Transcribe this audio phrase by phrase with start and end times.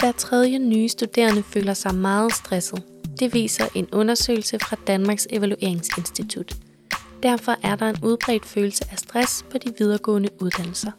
[0.00, 2.82] Hver tredje nye studerende føler sig meget stresset.
[3.18, 6.56] Det viser en undersøgelse fra Danmarks Evalueringsinstitut.
[7.22, 10.90] Derfor er der en udbredt følelse af stress på de videregående uddannelser.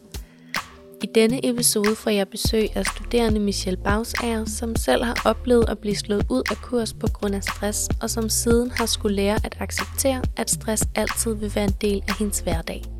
[1.02, 5.78] I denne episode får jeg besøg af studerende Michelle Bausager, som selv har oplevet at
[5.78, 9.38] blive slået ud af kurs på grund af stress, og som siden har skulle lære
[9.44, 12.91] at acceptere, at stress altid vil være en del af hendes hverdag.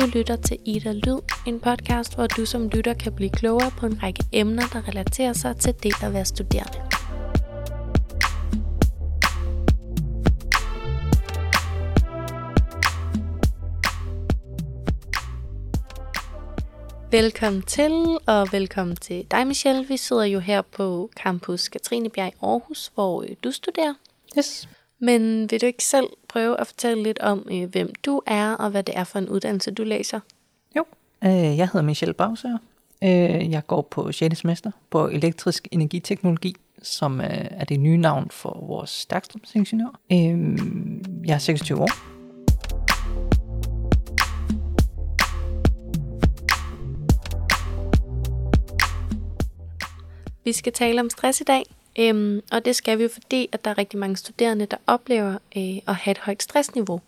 [0.00, 3.86] Du lytter til Ida Lyd, en podcast, hvor du som lytter kan blive klogere på
[3.86, 6.78] en række emner, der relaterer sig til det at være studerende.
[17.10, 19.88] Velkommen til, og velkommen til dig, Michelle.
[19.88, 23.94] Vi sidder jo her på campus Katrinebjerg i Aarhus, hvor øh, du studerer.
[24.38, 24.68] Yes.
[25.02, 28.70] Men vil du ikke selv prøve at fortælle lidt om, øh, hvem du er, og
[28.70, 30.20] hvad det er for en uddannelse, du læser?
[30.76, 30.84] Jo,
[31.24, 32.58] øh, jeg hedder Michelle Bauser.
[33.04, 34.38] Øh, jeg går på 6.
[34.38, 40.00] semester på elektrisk energiteknologi, som øh, er det nye navn for vores stærkstrømsingeniør.
[40.12, 40.58] Øh,
[41.26, 41.90] jeg er 26 år.
[50.44, 51.62] Vi skal tale om stress i dag,
[51.98, 55.32] øhm, og det skal vi jo fordi, at der er rigtig mange studerende, der oplever
[55.56, 57.00] øh, at have et højt stressniveau.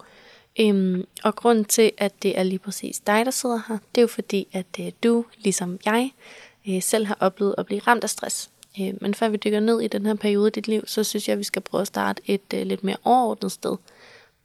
[0.61, 4.03] Øhm, og grunden til, at det er lige præcis dig, der sidder her, det er
[4.03, 6.11] jo fordi, at øh, du, ligesom jeg,
[6.69, 8.51] øh, selv har oplevet at blive ramt af stress.
[8.81, 11.29] Øh, men før vi dykker ned i den her periode i dit liv, så synes
[11.29, 13.77] jeg, at vi skal prøve at starte et øh, lidt mere overordnet sted.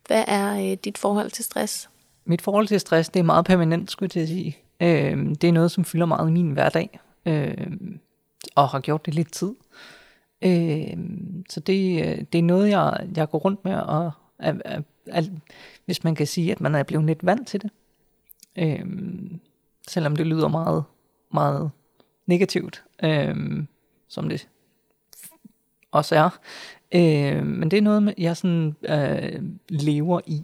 [0.08, 1.90] Hvad er øh, dit forhold til stress?
[2.26, 4.58] Mit forhold til stress, det er meget permanent, skulle jeg til at sige.
[4.80, 7.00] Øh, det er noget, som fylder meget i min hverdag.
[7.26, 7.68] Øh,
[8.56, 9.52] og har gjort det lidt tid.
[10.42, 10.98] Øh,
[11.50, 15.24] så det, øh, det er noget, jeg, jeg går rundt med, og er, er, er,
[15.86, 17.72] hvis man kan sige, at man er blevet lidt vant til det.
[18.58, 18.86] Øh,
[19.88, 20.84] selvom det lyder meget,
[21.34, 21.72] meget
[22.26, 23.64] negativt, øh,
[24.08, 24.48] som det
[25.92, 26.40] også er.
[26.92, 30.44] Øh, men det er noget, jeg sådan øh, lever i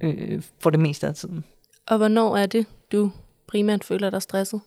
[0.00, 1.44] øh, for det meste af tiden.
[1.86, 3.10] Og hvornår er det, du
[3.46, 4.60] primært føler dig stresset?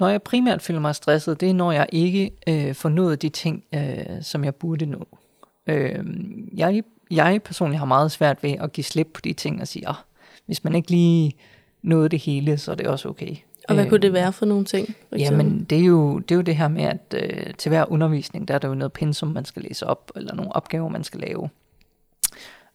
[0.00, 3.28] Når jeg primært føler mig stresset, det er, når jeg ikke øh, får nået de
[3.28, 5.06] ting, øh, som jeg burde nå.
[5.66, 6.04] Øh,
[6.56, 9.88] jeg, jeg personligt har meget svært ved at give slip på de ting og sige,
[9.88, 9.96] at ah,
[10.46, 11.32] hvis man ikke lige
[11.82, 13.36] nåede det hele, så er det også okay.
[13.68, 14.94] Og hvad øh, kunne det være for nogle ting?
[15.08, 17.92] For jamen, det er, jo, det er jo det her med, at øh, til hver
[17.92, 21.04] undervisning, der er der jo noget pensum, man skal læse op, eller nogle opgaver, man
[21.04, 21.48] skal lave.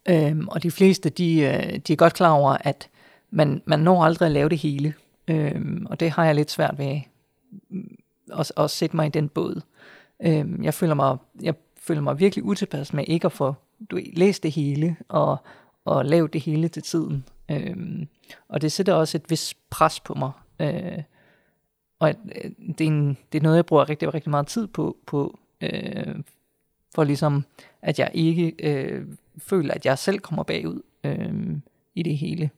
[0.09, 2.89] Øhm, og de fleste, de, øh, de er godt klar over, at
[3.31, 4.93] man, man når aldrig at lave det hele.
[5.27, 7.01] Øhm, og det har jeg lidt svært ved
[8.31, 9.61] og også sætte mig i den båd.
[10.23, 13.53] Øhm, jeg, føler mig, jeg føler mig virkelig utilpas med ikke at få
[13.91, 15.37] du, læst det hele og,
[15.85, 17.25] og lavet det hele til tiden.
[17.51, 18.07] Øhm,
[18.47, 20.31] og det sætter også et vis pres på mig.
[20.59, 21.03] Øh,
[21.99, 24.97] og øh, det er, en, det er noget, jeg bruger rigtig, rigtig meget tid på,
[25.05, 26.15] på øh,
[26.95, 27.45] for ligesom,
[27.81, 31.57] at jeg ikke øh, føler, at jeg selv kommer bagud øh,
[31.95, 32.49] i det hele.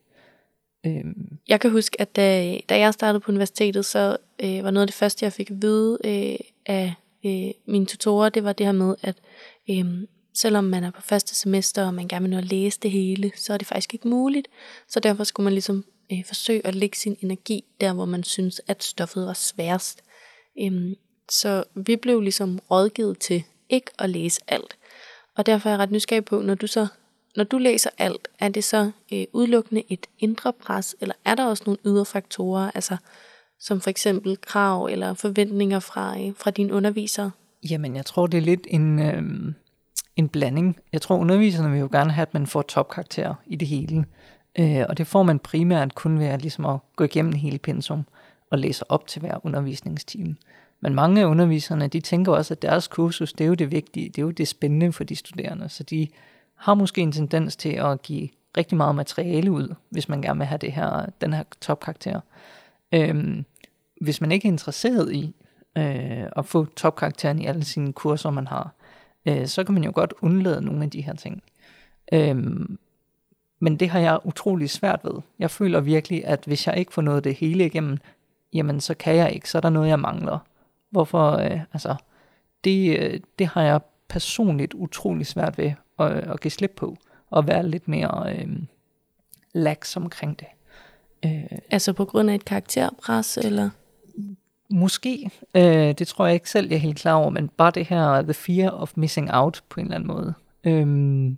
[0.88, 1.38] Øhm.
[1.48, 4.88] Jeg kan huske, at da, da jeg startede på universitetet, så øh, var noget af
[4.88, 6.94] det første, jeg fik at vide øh, af
[7.26, 9.16] øh, mine tutorer, det var det her med, at
[9.70, 9.86] øh,
[10.34, 13.32] selvom man er på første semester, og man gerne vil nå at læse det hele,
[13.36, 14.48] så er det faktisk ikke muligt.
[14.88, 18.60] Så derfor skulle man ligesom øh, forsøge at lægge sin energi der, hvor man synes,
[18.66, 20.02] at stoffet var sværest.
[20.60, 20.92] Øh,
[21.30, 24.76] så vi blev ligesom rådgivet til ikke at læse alt.
[25.36, 26.86] Og derfor er jeg ret nysgerrig på, når du så
[27.38, 31.46] når du læser alt, er det så øh, udelukkende et indre pres, eller er der
[31.46, 32.96] også nogle ydre faktorer, altså
[33.60, 37.30] som for eksempel krav eller forventninger fra, øh, fra dine undervisere?
[37.70, 39.22] Jamen, jeg tror, det er lidt en, øh,
[40.16, 40.76] en blanding.
[40.92, 44.04] Jeg tror, underviserne vil jo gerne have, at man får topkarakterer i det hele.
[44.58, 48.04] Øh, og det får man primært kun ved at, ligesom at gå igennem hele pensum
[48.50, 50.36] og læse op til hver undervisningstime.
[50.80, 54.08] Men mange af underviserne, de tænker også, at deres kursus, det er jo det vigtige,
[54.08, 56.08] det er jo det spændende for de studerende, så de
[56.58, 60.46] har måske en tendens til at give rigtig meget materiale ud, hvis man gerne vil
[60.46, 62.20] have det her, den her topkarakter.
[62.94, 63.44] Øhm,
[64.00, 65.34] hvis man ikke er interesseret i
[65.78, 68.72] øh, at få topkarakteren i alle sine kurser, man har,
[69.26, 71.42] øh, så kan man jo godt undlade nogle af de her ting.
[72.12, 72.78] Øhm,
[73.60, 75.20] men det har jeg utrolig svært ved.
[75.38, 77.98] Jeg føler virkelig, at hvis jeg ikke får noget det hele igennem,
[78.52, 80.38] jamen så kan jeg ikke, så er der noget, jeg mangler.
[80.90, 81.94] Hvorfor, øh, altså,
[82.64, 86.96] det, øh, det har jeg personligt utrolig svært ved at, at give slip på,
[87.30, 88.48] og være lidt mere øh,
[89.52, 90.48] lax omkring det.
[91.24, 93.70] Øh, altså på grund af et karakterpres, eller?
[94.70, 95.30] Måske.
[95.54, 98.22] Øh, det tror jeg ikke selv, jeg er helt klar over, men bare det her,
[98.22, 100.34] the fear of missing out, på en eller anden måde.
[100.64, 101.36] Øh,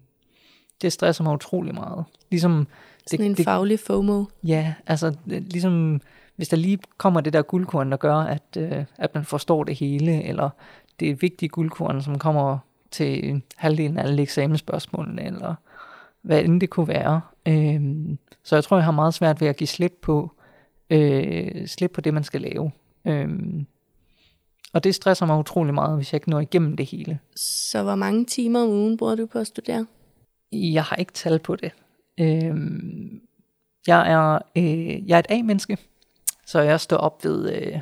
[0.83, 2.05] det stresser mig utrolig meget.
[2.31, 2.67] Ligesom
[3.07, 4.25] Sådan det, en det, faglig FOMO.
[4.45, 6.01] Ja, altså ligesom
[6.37, 9.77] hvis der lige kommer det der guldkorn, der gør, at, øh, at man forstår det
[9.77, 10.51] hele, eller
[11.01, 12.59] det er vigtige guldkorn, som kommer
[12.91, 15.55] til halvdelen af alle eksamensspørgsmålene, eller
[16.23, 17.21] hvad end det kunne være.
[17.49, 17.81] Øh,
[18.43, 20.31] så jeg tror, jeg har meget svært ved at give slip på,
[20.91, 22.71] øh, slip på det, man skal lave.
[23.05, 23.29] Øh,
[24.73, 27.19] og det stresser mig utrolig meget, hvis jeg ikke når igennem det hele.
[27.37, 29.87] Så hvor mange timer om ugen bruger du på at studere?
[30.53, 31.73] Jeg har ikke tal på det.
[32.21, 32.57] Øh,
[33.87, 35.79] jeg, er, øh, jeg er et A-menneske,
[36.47, 37.81] så jeg står op ved øh,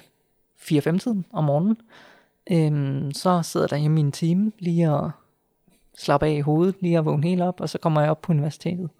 [0.59, 1.77] 4-5-tiden om morgenen.
[1.81, 2.08] Øh,
[2.51, 5.11] Øhm, så sidder der i min time lige og
[5.99, 8.33] slapper af i hovedet, lige at vågne helt op, og så kommer jeg op på
[8.33, 8.91] universitetet.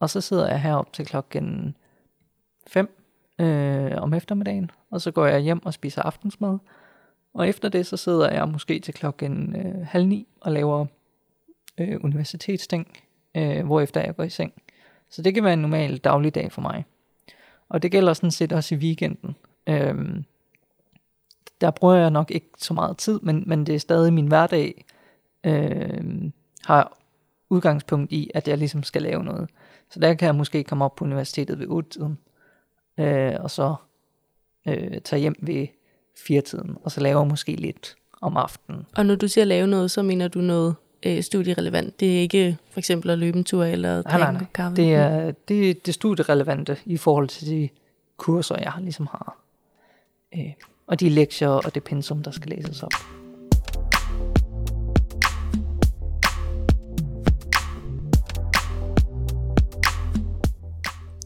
[0.00, 1.76] Og så sidder jeg herop til klokken
[2.66, 2.88] 5
[3.38, 6.58] øh, om eftermiddagen, og så går jeg hjem og spiser aftensmad.
[7.34, 10.86] Og efter det, så sidder jeg måske til klokken øh, halv ni og laver
[11.78, 12.98] øh, universitetsting,
[13.34, 14.52] øh, hvorefter jeg går i seng.
[15.10, 16.84] Så det kan være en normal dagligdag for mig.
[17.68, 19.36] Og det gælder sådan set også i weekenden.
[19.66, 20.24] Øhm,
[21.64, 24.84] der bruger jeg nok ikke så meget tid, men, men det er stadig min hverdag,
[25.44, 26.32] øhm,
[26.64, 26.98] har
[27.50, 29.50] udgangspunkt i, at jeg ligesom skal lave noget.
[29.90, 32.18] Så der kan jeg måske komme op på universitetet ved 8-tiden,
[32.98, 33.74] øh, og så
[34.68, 35.66] øh, tage hjem ved
[36.18, 38.86] 4-tiden, og så laver måske lidt om aftenen.
[38.96, 42.00] Og når du siger lave noget, så mener du noget øh, studierelevant.
[42.00, 44.44] Det er ikke for eksempel at løbe en tur eller nej, nej, nej.
[44.54, 44.76] kaffe.
[44.76, 47.68] Det er det, det studierelevante i forhold til de
[48.16, 49.36] kurser, jeg ligesom har.
[50.34, 50.52] Øh,
[50.86, 52.92] og de lektier og det pensum, der skal læses op.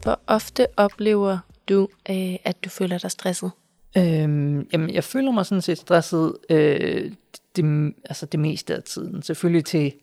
[0.03, 1.37] Hvor ofte oplever
[1.69, 3.51] du, øh, at du føler dig stresset?
[3.97, 7.11] Øhm, jamen, jeg føler mig sådan set stresset øh,
[7.55, 9.21] det, altså det meste af tiden.
[9.21, 9.93] Selvfølgelig til,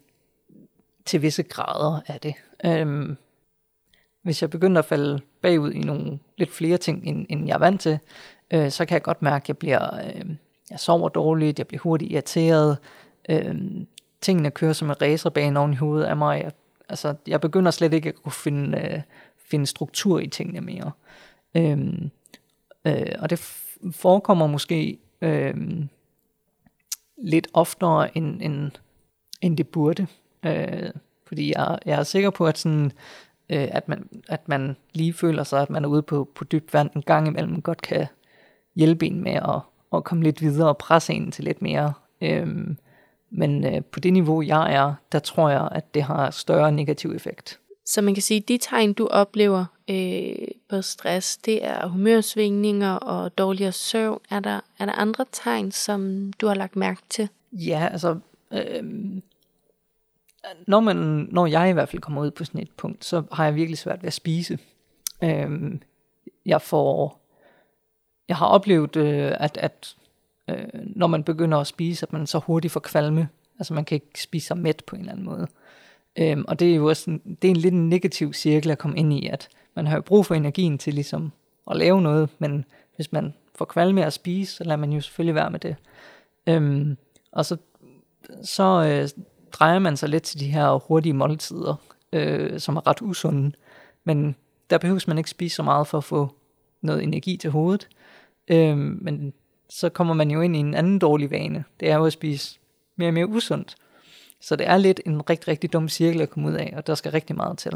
[1.05, 2.35] til visse grader af det.
[2.65, 3.17] Øhm,
[4.23, 7.59] hvis jeg begynder at falde bagud i nogle lidt flere ting, end, end jeg er
[7.59, 7.99] vant til,
[8.51, 10.25] øh, så kan jeg godt mærke, at jeg bliver, øh,
[10.71, 12.79] jeg sover dårligt, jeg bliver hurtigt irriteret,
[13.29, 13.55] øh,
[14.21, 16.43] tingene kører som en racerbane oven i hovedet af mig.
[16.43, 16.53] Jeg,
[16.89, 19.01] altså, jeg begynder slet ikke at kunne finde, øh,
[19.51, 20.91] finde struktur i tingene mere.
[21.55, 21.79] Øh,
[22.87, 23.39] øh, og det
[23.93, 25.55] forekommer måske øh,
[27.19, 28.71] lidt oftere, end, end,
[29.41, 30.07] end det burde.
[30.43, 30.91] Øh,
[31.27, 32.93] fordi jeg, jeg er sikker på, at, sådan,
[33.49, 36.75] øh, at, man, at man lige føler sig, at man er ude på, på dybt
[36.75, 38.07] vand en gang imellem, godt kan
[38.77, 39.61] hjælpe en med at,
[39.95, 41.93] at komme lidt videre og presse en til lidt mere.
[42.21, 42.47] Øh,
[43.31, 47.13] men øh, på det niveau, jeg er, der tror jeg, at det har større negativ
[47.13, 47.61] effekt.
[47.87, 52.93] Så man kan sige, at de tegn, du oplever øh, på stress, det er humørsvingninger
[52.93, 54.21] og dårligere søvn.
[54.31, 57.29] Er der, er der andre tegn, som du har lagt mærke til?
[57.53, 58.19] Ja, altså...
[58.53, 58.83] Øh,
[60.67, 60.97] når, man,
[61.31, 63.79] når jeg i hvert fald kommer ud på sådan et punkt, så har jeg virkelig
[63.79, 64.59] svært ved at spise.
[65.25, 65.73] Øh,
[66.47, 67.21] jeg får...
[68.29, 69.97] Jeg har oplevet, øh, at, at
[70.49, 73.29] øh, når man begynder at spise, at man så hurtigt får kvalme.
[73.59, 75.47] Altså man kan ikke spise sig mæt på en eller anden måde.
[76.17, 78.99] Øhm, og det er jo også en, det er en lidt negativ cirkel at komme
[78.99, 81.33] ind i, at man har jo brug for energien til ligesom
[81.71, 82.65] at lave noget, men
[82.97, 85.77] hvis man får kvalme at spise, så lader man jo selvfølgelig være med det.
[86.47, 86.97] Øhm,
[87.33, 87.57] og så,
[88.43, 89.23] så øh,
[89.53, 91.75] drejer man sig lidt til de her hurtige måltider,
[92.13, 93.53] øh, som er ret usunde,
[94.05, 94.37] men
[94.71, 96.35] der behøves man ikke spise så meget for at få
[96.81, 97.89] noget energi til hovedet.
[98.49, 99.33] Øhm, men
[99.69, 101.65] så kommer man jo ind i en anden dårlig vane.
[101.81, 102.59] Det er jo at spise
[102.97, 103.75] mere og mere usundt.
[104.41, 106.95] Så det er lidt en rigtig, rigtig dum cirkel at komme ud af, og der
[106.95, 107.73] skal rigtig meget til.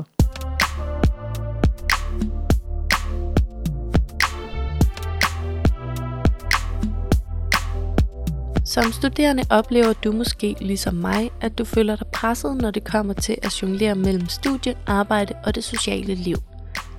[8.65, 13.15] Som studerende oplever du måske ligesom mig, at du føler dig presset, når det kommer
[13.15, 16.37] til at jonglere mellem studie, arbejde og det sociale liv.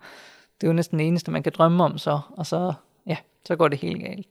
[0.61, 2.73] det er jo næsten det eneste, man kan drømme om så, og så,
[3.07, 4.27] ja, så går det helt galt.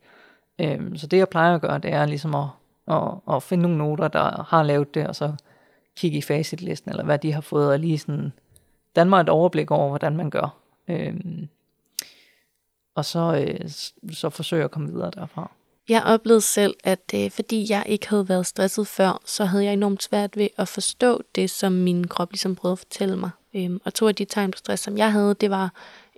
[0.59, 2.47] Øhm, så det jeg plejer at gøre, det er ligesom at,
[2.87, 5.33] og, og finde nogle noter, der har lavet det, og så
[5.95, 8.33] kigge i facitlisten, eller hvad de har fået, og lige sådan
[8.95, 10.57] danne mig et overblik over, hvordan man gør.
[10.87, 11.47] Øhm,
[12.95, 13.69] og så, øh,
[14.13, 15.51] så forsøge at komme videre derfra.
[15.89, 19.73] Jeg oplevede selv, at øh, fordi jeg ikke havde været stresset før, så havde jeg
[19.73, 23.29] enormt svært ved at forstå det, som min krop ligesom prøvede at fortælle mig.
[23.53, 25.73] Øhm, og to af de tegn på stress, som jeg havde, det var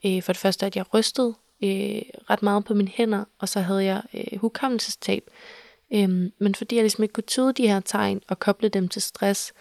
[0.06, 1.34] øh, for det første, at jeg rystede
[1.64, 5.24] øh, ret meget på mine hænder, og så havde jeg øh, hukommelsestab.
[5.94, 9.02] Øhm, men fordi jeg ligesom ikke kunne tyde de her tegn og koble dem til
[9.02, 9.54] stress,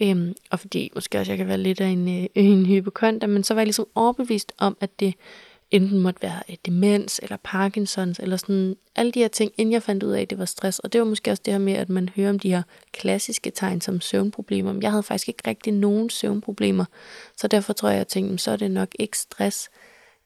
[0.00, 3.44] øhm, og fordi måske også jeg kan være lidt af en, øh, en hypokonter, men
[3.44, 5.14] så var jeg ligesom overbevist om, at det
[5.70, 9.82] enten måtte være øh, demens eller Parkinsons, eller sådan alle de her ting, inden jeg
[9.82, 10.78] fandt ud af, at det var stress.
[10.78, 13.50] Og det var måske også det her med, at man hører om de her klassiske
[13.50, 14.72] tegn som søvnproblemer.
[14.72, 16.84] Men jeg havde faktisk ikke rigtig nogen søvnproblemer,
[17.36, 19.68] så derfor tror jeg, at jeg tænkte, så er det nok ikke stress.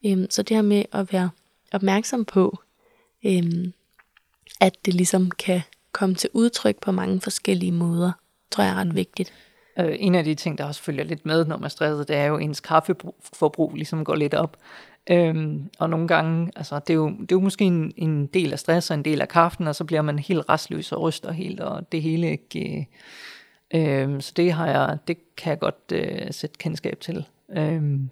[0.06, 1.30] Øhm, så det her med at være
[1.72, 2.58] opmærksom på,
[3.26, 3.72] øhm,
[4.60, 5.60] at det ligesom kan
[5.92, 8.12] komme til udtryk på mange forskellige måder,
[8.50, 9.32] tror jeg er ret vigtigt.
[9.78, 12.16] Øh, en af de ting, der også følger lidt med, når man er stresset, det
[12.16, 14.56] er jo, at ens kaffeforbrug ligesom går lidt op.
[15.10, 18.52] Øhm, og nogle gange, altså det er jo, det er jo måske en, en del
[18.52, 21.32] af stress og en del af kaffen, og så bliver man helt restløs og ryster
[21.32, 22.88] helt, og det hele ikke...
[23.74, 27.24] Øh, øhm, så det har jeg, det kan jeg godt øh, sætte kendskab til.
[27.56, 28.10] Øhm,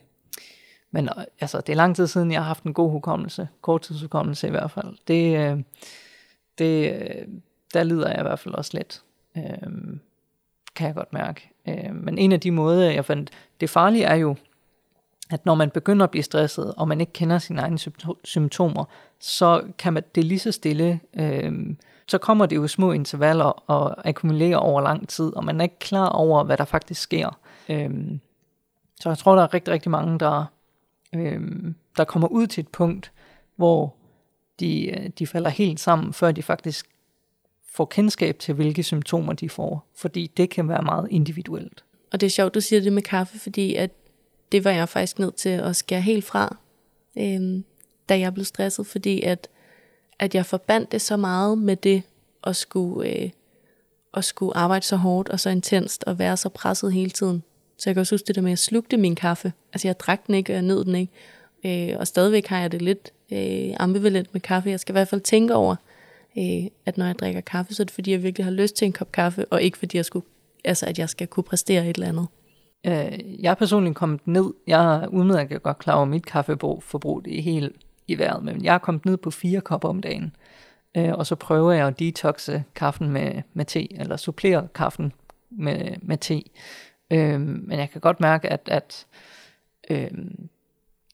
[0.90, 1.08] men
[1.40, 4.70] altså, det er lang tid siden, jeg har haft en god hukommelse, korttidshukommelse i hvert
[4.70, 4.96] fald.
[5.08, 5.58] Det, øh,
[6.58, 7.28] det, øh,
[7.74, 9.02] der lider jeg i hvert fald også lidt,
[9.36, 9.96] øh,
[10.74, 11.50] kan jeg godt mærke.
[11.68, 13.30] Øh, men en af de måder, jeg fandt,
[13.60, 14.36] det farlige er jo,
[15.30, 17.78] at når man begynder at blive stresset, og man ikke kender sine egne
[18.24, 18.84] symptomer,
[19.20, 21.76] så kan man det lige så stille, øh,
[22.08, 25.78] så kommer det jo små intervaller og akkumulerer over lang tid, og man er ikke
[25.78, 27.38] klar over, hvad der faktisk sker.
[27.68, 27.90] Øh,
[29.00, 30.44] så jeg tror, der er rigtig, rigtig mange, der,
[31.14, 31.40] øh,
[31.96, 33.12] der kommer ud til et punkt,
[33.56, 33.94] hvor
[34.60, 36.86] de, øh, de falder helt sammen, før de faktisk
[37.72, 39.90] får kendskab til, hvilke symptomer de får.
[39.96, 41.84] Fordi det kan være meget individuelt.
[42.12, 43.90] Og det er sjovt, du siger det med kaffe, fordi at
[44.52, 46.56] det var jeg faktisk nødt til at skære helt fra,
[47.18, 47.64] øhm,
[48.08, 49.48] da jeg blev stresset, fordi at,
[50.18, 52.02] at jeg forbandt det så meget med det
[52.44, 53.30] at skulle, øh,
[54.14, 57.42] at skulle arbejde så hårdt og så intenst og være så presset hele tiden.
[57.78, 59.52] Så jeg kan også huske det der med, at jeg slugte min kaffe.
[59.72, 61.12] Altså jeg drak den ikke, og jeg nød den ikke.
[61.66, 64.70] Øh, og stadigvæk har jeg det lidt øh, ambivalent med kaffe.
[64.70, 65.76] Jeg skal i hvert fald tænke over,
[66.38, 68.86] øh, at når jeg drikker kaffe, så er det fordi, jeg virkelig har lyst til
[68.86, 70.26] en kop kaffe, og ikke fordi, jeg skulle,
[70.64, 72.26] altså, at jeg skal kunne præstere et eller andet.
[72.86, 77.38] Øh, jeg er personligt kommet ned, jeg er udmærket godt klar over, mit kaffeforbrug det
[77.38, 77.76] er helt
[78.08, 80.36] i vejret, men jeg er kommet ned på fire kopper om dagen.
[80.96, 85.12] Øh, og så prøver jeg at detoxe kaffen med, med te, eller supplere kaffen
[85.50, 86.42] med, med te.
[87.10, 89.06] Øh, men jeg kan godt mærke, at, at,
[89.90, 90.10] øh,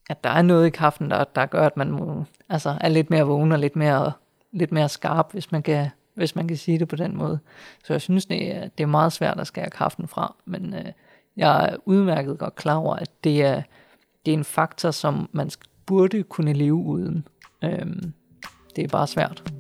[0.09, 3.11] at der er noget i kaffen, der, der gør, at man må, altså, er lidt
[3.11, 4.13] mere vågen og lidt mere,
[4.53, 7.39] lidt mere skarp, hvis man, kan, hvis man kan sige det på den måde.
[7.85, 10.93] Så jeg synes, det er, det er meget svært at skære kaffen fra, men øh,
[11.37, 13.63] jeg er udmærket godt klar over, at det er,
[14.27, 15.51] det er en faktor, som man
[15.87, 17.29] burde kunne leve uden.
[17.65, 18.13] Øhm,
[18.77, 19.53] det er bare svært.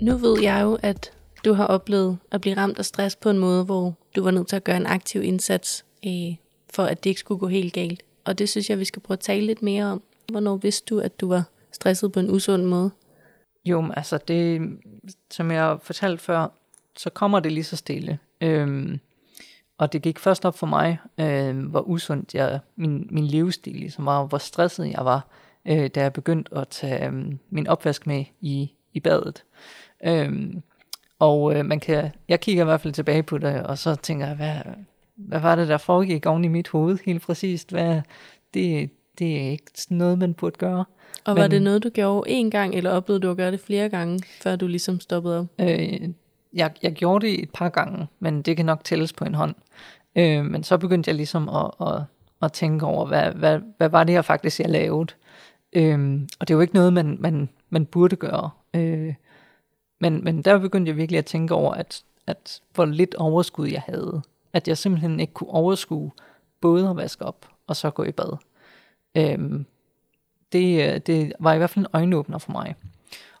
[0.00, 1.12] Nu ved jeg jo, at
[1.44, 4.48] du har oplevet at blive ramt af stress på en måde, hvor du var nødt
[4.48, 6.34] til at gøre en aktiv indsats, øh,
[6.74, 8.02] for at det ikke skulle gå helt galt.
[8.24, 10.02] Og det synes jeg, vi skal prøve at tale lidt mere om.
[10.30, 12.90] Hvornår vidste du, at du var stresset på en usund måde?
[13.64, 14.78] Jo, altså det,
[15.30, 16.48] som jeg fortalte før,
[16.96, 18.18] så kommer det lige så stille.
[18.40, 19.00] Øhm,
[19.78, 24.06] og det gik først op for mig, øh, hvor usundt jeg, min, min livsstil ligesom
[24.06, 25.28] var, hvor stresset jeg var,
[25.68, 29.44] øh, da jeg begyndte at tage øh, min opvask med i, i badet.
[30.04, 30.62] Øhm,
[31.18, 34.26] og øh, man kan, jeg kigger i hvert fald tilbage på det, og så tænker
[34.26, 34.54] jeg, hvad,
[35.16, 37.70] hvad var det, der foregik oven i mit hoved helt præcist?
[37.70, 38.00] Hvad,
[38.54, 40.84] det, det er ikke noget, man burde gøre.
[41.24, 43.60] Og var Men, det noget, du gjorde én gang, eller oplevede du at gøre det
[43.60, 45.46] flere gange, før du ligesom stoppede op?
[45.58, 46.08] Øh,
[46.52, 49.54] jeg, jeg gjorde det et par gange, men det kan nok tælles på en hånd.
[50.16, 52.02] Øh, men så begyndte jeg ligesom at, at,
[52.42, 55.14] at tænke over, hvad, hvad, hvad var det her faktisk, jeg lavede?
[55.72, 58.50] Øh, og det er jo ikke noget, man, man, man burde gøre.
[58.74, 59.14] Øh,
[59.98, 63.82] men, men der begyndte jeg virkelig at tænke over, at, at hvor lidt overskud jeg
[63.86, 64.22] havde.
[64.52, 66.10] At jeg simpelthen ikke kunne overskue
[66.60, 68.36] både at vaske op og så gå i bad.
[69.14, 69.66] Øhm,
[70.52, 72.74] det, øh, det var i hvert fald en øjenåbner for mig.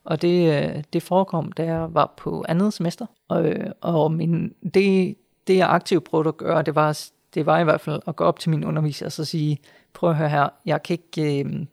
[0.04, 3.06] Og det, øh, det forekom, da jeg var på andet semester.
[3.28, 7.00] Og, øh, og min, det, det jeg aktivt prøvede at gøre, det var,
[7.34, 9.58] det var i hvert fald at gå op til min underviser og så sige,
[9.92, 11.44] prøv at høre her, jeg kan ikke...
[11.44, 11.66] Øh,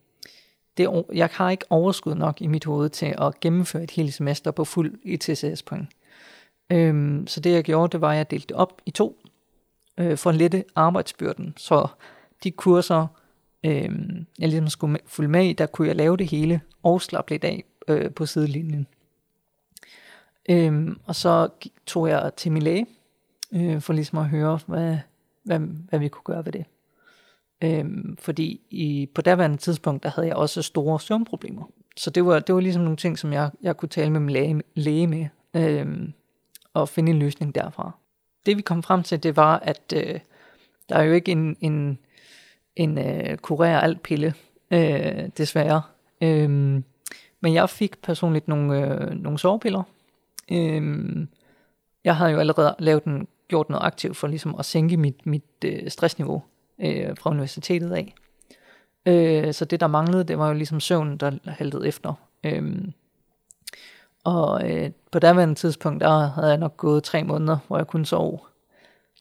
[0.78, 4.52] det, jeg har ikke overskud nok i mit hoved til at gennemføre et helt semester
[4.52, 5.90] på fuld ITCS-point.
[6.70, 9.18] Øhm, så det jeg gjorde, det var, at jeg delte det op i to,
[9.98, 11.54] øh, for at lette arbejdsbyrden.
[11.58, 11.88] Så
[12.44, 13.08] de kurser,
[13.64, 13.90] øh,
[14.40, 17.44] jeg ligesom skulle følge med i, der kunne jeg lave det hele og slappe lidt
[17.44, 18.88] af øh, på sidelinjen.
[20.50, 21.50] Øhm, og så
[21.86, 22.86] tog jeg til min læge,
[23.54, 24.98] øh, for ligesom at høre, hvad,
[25.44, 26.66] hvad, hvad vi kunne gøre ved det.
[27.64, 31.70] Øhm, fordi i, på daværende tidspunkt, der havde jeg også store søvnproblemer.
[31.98, 34.30] Så det var, det var ligesom nogle ting, som jeg, jeg kunne tale med min
[34.30, 36.14] læge, læge med, øhm,
[36.74, 37.92] og finde en løsning derfra.
[38.46, 40.20] Det vi kom frem til, det var, at øh,
[40.90, 42.00] der er jo ikke en, en,
[42.76, 44.34] en øh, kurer alt pille,
[44.72, 45.82] øh, desværre.
[46.22, 46.84] Øhm,
[47.42, 49.84] men jeg fik personligt nogle, øh, nogle sovepiller.
[50.52, 51.30] Øhm,
[52.04, 55.44] jeg havde jo allerede lavet en, gjort noget aktivt for ligesom at sænke mit, mit
[55.66, 56.44] øh, stressniveau
[56.80, 58.14] øh, fra universitetet af.
[59.06, 62.14] Øh, så det, der manglede, det var jo ligesom søvn, der haltede efter.
[62.44, 62.88] Øh,
[64.24, 68.06] og øh, på daværende tidspunkt, der havde jeg nok gået tre måneder, hvor jeg kun
[68.06, 68.48] sov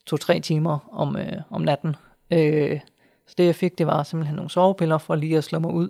[0.06, 1.96] to-tre timer om, øh, om natten.
[2.30, 2.80] Øh,
[3.26, 5.88] så det jeg fik, det var simpelthen nogle sovepiller for lige at slå mig ud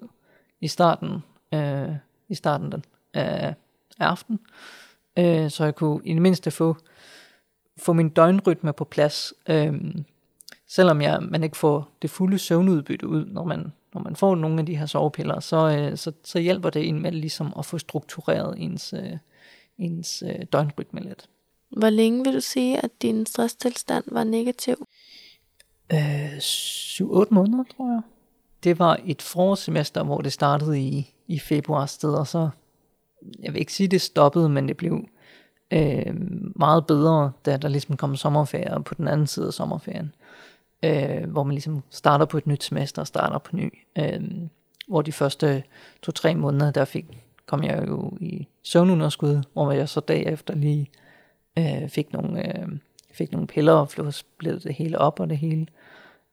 [0.60, 1.22] i starten,
[1.54, 1.90] øh,
[2.28, 2.84] i starten den,
[3.16, 3.52] øh,
[4.00, 4.40] af aften.
[5.18, 6.76] Øh, så jeg kunne i det mindste få,
[7.78, 9.32] få min døgnrytme på plads.
[9.48, 9.74] Øh,
[10.68, 14.60] selvom jeg, man ikke får det fulde søvnudbytte ud, når man, når man får nogle
[14.60, 17.78] af de her sovepiller, så, øh, så, så hjælper det en med ligesom at få
[17.78, 19.16] struktureret ens, øh,
[19.78, 21.28] ens øh, døgnrytme lidt.
[21.76, 24.86] Hvor længe vil du sige, at din stresstilstand var negativ?
[25.92, 28.02] Øh, 7-8 måneder, tror jeg.
[28.64, 32.48] Det var et forsemester, hvor det startede i, i februar sted, og så,
[33.38, 35.08] jeg vil ikke sige, det stoppede, men det blev
[35.70, 36.14] øh,
[36.56, 40.12] meget bedre, da der ligesom kom sommerferie på den anden side af sommerferien
[40.84, 43.72] øh, hvor man ligesom starter på et nyt semester og starter på ny.
[43.98, 44.20] Øh,
[44.88, 45.62] hvor de første
[46.02, 47.06] to-tre måneder, der fik,
[47.46, 50.90] kom jeg jo i søvnunderskud, hvor jeg så efter lige
[51.58, 52.68] øh, fik, nogle, øh,
[53.12, 55.66] fik nogle piller og blev splittet det hele op og det hele.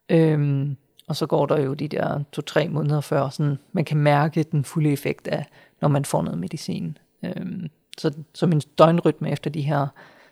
[0.09, 0.67] Øh,
[1.07, 4.63] og så går der jo de der to-tre måneder før, sådan, man kan mærke den
[4.63, 5.45] fulde effekt af,
[5.81, 6.97] når man får noget medicin.
[7.23, 9.87] Øh, så, så min døgnrytme efter de her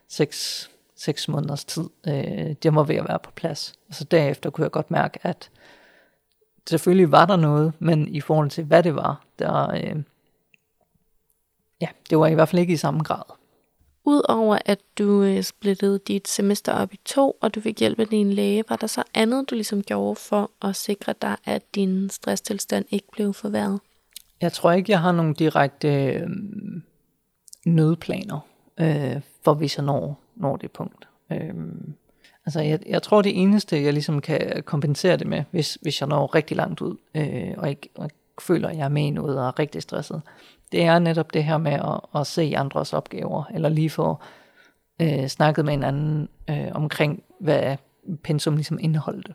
[0.07, 3.73] 6 seks måneders tid, øh, det var ved at være på plads.
[3.89, 5.49] Og så derefter kunne jeg godt mærke, at
[6.69, 9.95] selvfølgelig var der noget, men i forhold til hvad det var, der, øh,
[11.81, 13.23] ja, det var i hvert fald ikke i samme grad.
[14.05, 18.07] Udover at du øh, splittede dit semester op i to, og du fik hjælp af
[18.07, 22.09] din læge, var der så andet, du ligesom gjorde for at sikre dig, at din
[22.09, 23.79] stresstilstand ikke blev forværret?
[24.41, 26.27] Jeg tror ikke, jeg har nogle direkte øh,
[27.65, 28.39] nødplaner
[28.79, 31.07] øh, for hvis jeg når når det punkt.
[31.31, 31.93] Øhm,
[32.45, 36.09] altså jeg, jeg tror det eneste, jeg ligesom kan kompensere det med, hvis, hvis jeg
[36.09, 38.09] når rigtig langt ud, øh, og ikke og
[38.41, 40.21] føler, at jeg er med i noget og er rigtig stresset,
[40.71, 44.17] det er netop det her med at, at se andres opgaver, eller lige få
[45.01, 47.77] øh, snakket med en anden øh, omkring, hvad
[48.23, 49.33] pensum ligesom indeholdte.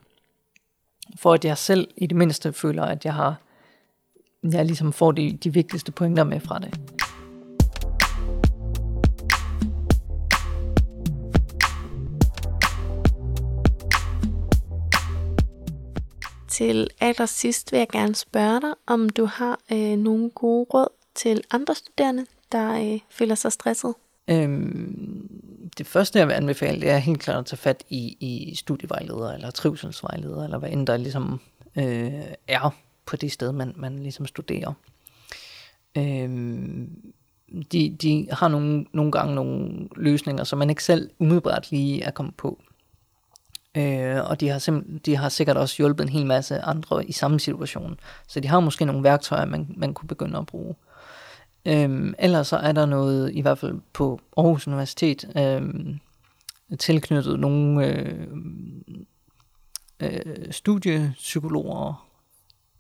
[1.17, 3.37] For at jeg selv i det mindste føler, at jeg har
[4.53, 6.81] jeg ligesom får de, de vigtigste pointer med fra det.
[16.55, 21.45] Til allersidst vil jeg gerne spørge dig, om du har øh, nogle gode råd til
[21.51, 23.95] andre studerende, der øh, føler sig stresset?
[24.29, 25.29] Øhm,
[25.79, 29.33] det første, jeg vil anbefale, det er helt klart at tage fat i, i studievejleder
[29.33, 31.41] eller trivselsvejleder, eller hvad end der ligesom
[31.77, 32.75] øh, er
[33.07, 34.73] på det sted, man, man ligesom studerer.
[35.97, 36.91] Øhm,
[37.73, 42.11] de, de har nogle, nogle gange nogle løsninger, som man ikke selv umiddelbart lige er
[42.11, 42.63] kommet på.
[43.77, 47.13] Øh, og de har, simp- de har sikkert også hjulpet en hel masse andre i
[47.13, 48.01] samme situation.
[48.29, 50.75] Så de har måske nogle værktøjer, man, man kunne begynde at bruge.
[51.67, 55.97] Øh, ellers så er der noget, i hvert fald på Aarhus Universitet, øh,
[56.79, 58.27] tilknyttet nogle øh,
[60.01, 62.07] øh, studiepsykologer,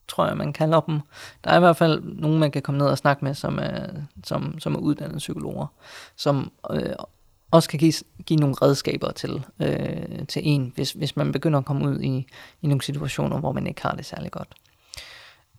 [0.09, 1.00] tror jeg, man kalder dem.
[1.44, 3.87] Der er i hvert fald nogen, man kan komme ned og snakke med, som er,
[4.24, 5.66] som, som er uddannede psykologer,
[6.16, 6.94] som øh,
[7.55, 7.93] også kan give,
[8.27, 12.27] give nogle redskaber til, øh, til en, hvis, hvis man begynder at komme ud i,
[12.62, 14.49] i nogle situationer, hvor man ikke har det særlig godt.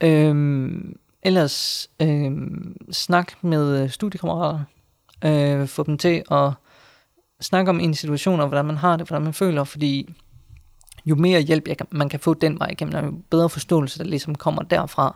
[0.03, 2.31] Øhm, ellers øh,
[2.91, 4.59] snak med studiekammerater,
[5.25, 6.51] øh, få dem til at
[7.41, 10.13] snakke om en situation, og hvordan man har det, hvordan man føler, fordi
[11.05, 14.05] jo mere hjælp jeg kan, man kan få den vej igennem, jo bedre forståelse, der
[14.05, 15.15] ligesom kommer derfra,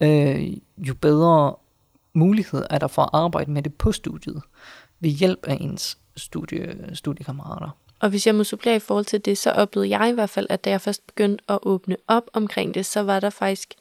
[0.00, 1.54] øh, jo bedre
[2.14, 4.42] mulighed er der for at arbejde med det på studiet,
[5.00, 7.70] ved hjælp af ens studie, studiekammerater.
[8.00, 10.46] Og hvis jeg må supplere i forhold til det, så oplevede jeg i hvert fald,
[10.50, 13.74] at da jeg først begyndte at åbne op omkring det, så var der faktisk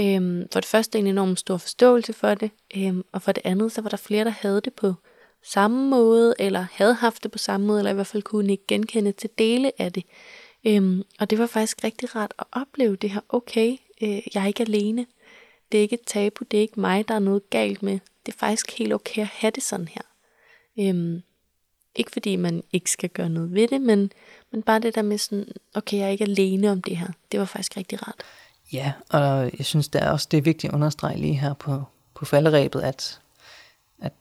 [0.00, 3.72] øhm, for det første en enorm stor forståelse for det, øhm, og for det andet,
[3.72, 4.94] så var der flere, der havde det på
[5.42, 8.66] samme måde, eller havde haft det på samme måde, eller i hvert fald kunne ikke
[8.68, 10.04] genkende til dele af det.
[10.66, 14.46] Øhm, og det var faktisk rigtig rart at opleve det her, okay, øh, jeg er
[14.46, 15.06] ikke alene.
[15.72, 17.98] Det er ikke et tabu, det er ikke mig, der er noget galt med.
[18.26, 20.02] Det er faktisk helt okay at have det sådan her.
[20.78, 21.22] Øhm,
[21.96, 24.12] ikke fordi man ikke skal gøre noget ved det, men,
[24.50, 27.08] men bare det der med sådan, okay, jeg er ikke alene om det her.
[27.32, 28.22] Det var faktisk rigtig rart.
[28.72, 31.84] Ja, og jeg synes det er også det er vigtigt at understrege lige her på,
[32.14, 33.20] på falderæbet, at,
[34.02, 34.12] at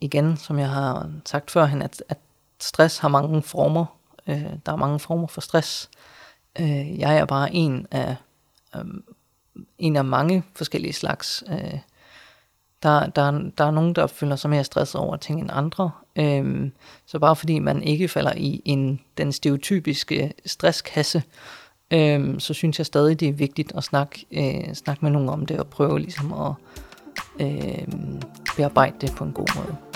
[0.00, 2.18] igen, som jeg har sagt før, at, at
[2.60, 3.84] stress har mange former.
[4.26, 5.90] Øh, der er mange former for stress.
[6.60, 8.16] Øh, jeg er bare en af,
[8.76, 8.84] øh,
[9.78, 11.44] en af mange forskellige slags.
[11.48, 11.78] Øh,
[12.82, 15.90] der, der, der er nogen, der føler sig mere stresset over ting end andre.
[16.16, 16.72] Øhm,
[17.06, 21.22] så bare fordi man ikke falder i en, den stereotypiske stresskasse,
[21.90, 25.46] øhm, så synes jeg stadig, det er vigtigt at snakke, øh, snakke med nogen om
[25.46, 26.52] det og prøve ligesom at
[27.40, 27.88] øh,
[28.56, 29.91] bearbejde det på en god måde.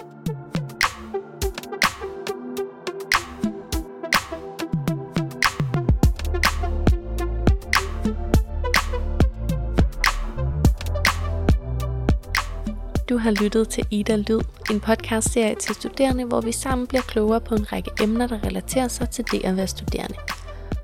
[13.17, 17.41] Du har lyttet til Ida Lyd, en podcastserie til studerende, hvor vi sammen bliver klogere
[17.41, 20.15] på en række emner, der relaterer sig til det at være studerende.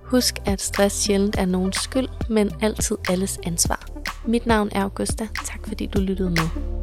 [0.05, 3.88] Husk, at stress sjældent er nogens skyld, men altid alles ansvar.
[4.27, 5.29] Mit navn er Augusta.
[5.45, 6.82] Tak fordi du lyttede med.